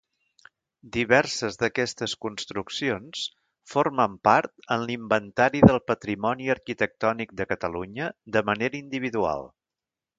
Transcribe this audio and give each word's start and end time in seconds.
Diverses 0.95 1.59
d'aquestes 1.63 2.15
construccions 2.25 3.27
formen 3.75 4.17
part 4.29 4.67
en 4.77 4.87
l'Inventari 4.89 5.63
del 5.69 5.81
Patrimoni 5.93 6.53
Arquitectònic 6.57 7.41
de 7.43 7.51
Catalunya 7.55 8.13
de 8.39 8.49
manera 8.53 8.85
individual. 8.85 9.51